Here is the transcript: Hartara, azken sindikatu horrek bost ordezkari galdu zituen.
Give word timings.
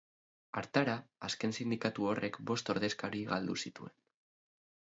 Hartara, 0.61 0.95
azken 1.27 1.53
sindikatu 1.59 2.09
horrek 2.13 2.41
bost 2.53 2.75
ordezkari 2.75 3.25
galdu 3.33 3.59
zituen. 3.67 3.99